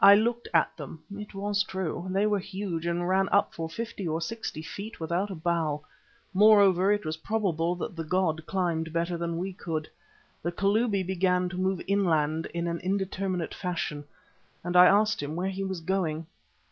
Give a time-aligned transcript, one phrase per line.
[0.00, 2.08] I looked at them, it was true.
[2.10, 5.84] They were huge and ran up for fifty or sixty feet without a bough.
[6.34, 9.88] Moreover, it was probable that the god climbed better than we could.
[10.42, 14.02] The Kalubi began to move inland in an indeterminate fashion,
[14.64, 16.26] and I asked him where he was going.